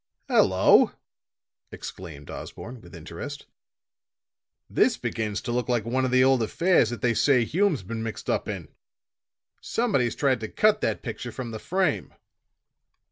"Hello!" 0.27 0.93
exclaimed 1.71 2.31
Osborne, 2.31 2.81
with 2.81 2.95
interest. 2.95 3.45
"This 4.67 4.97
begins 4.97 5.41
to 5.41 5.51
look 5.51 5.69
like 5.69 5.85
one 5.85 6.05
of 6.05 6.09
the 6.09 6.23
old 6.23 6.41
affairs 6.41 6.89
that 6.89 7.03
they 7.03 7.13
say 7.13 7.45
Hume's 7.45 7.83
been 7.83 8.01
mixed 8.01 8.27
up 8.27 8.47
in. 8.47 8.69
Somebody's 9.61 10.15
tried 10.15 10.39
to 10.39 10.47
cut 10.49 10.81
that 10.81 11.03
picture 11.03 11.31
from 11.31 11.51
the 11.51 11.59
frame." 11.59 12.15